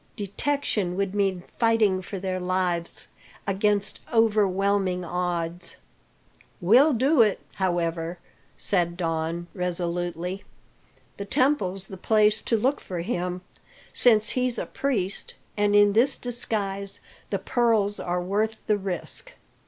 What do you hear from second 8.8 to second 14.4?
Don resolutely. "The temple's the place to look for him, since